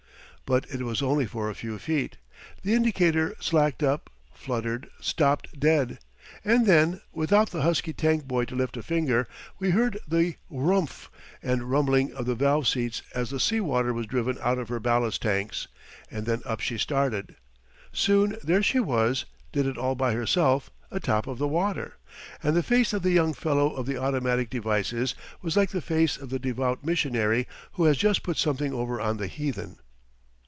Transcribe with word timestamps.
But 0.47 0.65
it 0.69 0.81
was 0.83 1.01
only 1.01 1.25
for 1.25 1.49
a 1.49 1.55
few 1.55 1.79
feet. 1.79 2.17
The 2.61 2.73
indicator 2.73 3.37
slacked 3.39 3.81
up, 3.81 4.09
fluttered, 4.33 4.89
stopped 4.99 5.57
dead. 5.57 5.99
And 6.43 6.65
then 6.65 6.99
without 7.13 7.51
the 7.51 7.61
husky 7.61 7.93
tank 7.93 8.25
boy 8.27 8.43
to 8.45 8.55
lift 8.57 8.75
a 8.75 8.83
finger 8.83 9.29
we 9.59 9.69
heard 9.69 9.97
the 10.05 10.35
rumph 10.49 11.05
h 11.09 11.09
and 11.41 11.63
rumbling 11.71 12.11
of 12.13 12.25
the 12.25 12.35
valve 12.35 12.67
seats 12.67 13.01
as 13.15 13.29
the 13.29 13.39
sea 13.39 13.61
water 13.61 13.93
was 13.93 14.07
driven 14.07 14.37
out 14.41 14.57
of 14.57 14.67
her 14.67 14.81
ballast 14.81 15.21
tanks; 15.21 15.69
and 16.09 16.25
then 16.25 16.41
up 16.43 16.59
she 16.59 16.77
started. 16.77 17.37
Soon 17.93 18.35
there 18.43 18.61
she 18.61 18.81
was 18.81 19.23
did 19.53 19.65
it 19.65 19.77
all 19.77 19.95
by 19.95 20.11
herself 20.11 20.69
atop 20.91 21.27
of 21.27 21.37
the 21.37 21.47
water. 21.47 21.95
And 22.43 22.57
the 22.57 22.63
face 22.63 22.91
of 22.91 23.03
the 23.03 23.11
young 23.11 23.31
fellow 23.33 23.73
of 23.73 23.85
the 23.85 23.95
automatic 23.95 24.49
devices 24.49 25.15
was 25.41 25.55
like 25.55 25.69
the 25.69 25.79
face 25.79 26.17
of 26.17 26.29
the 26.29 26.39
devout 26.39 26.83
missionary 26.83 27.47
who 27.73 27.85
has 27.85 27.95
just 27.95 28.21
put 28.21 28.35
something 28.35 28.73
over 28.73 28.99
on 28.99 29.15
the 29.15 29.27
heathen. 29.27 29.77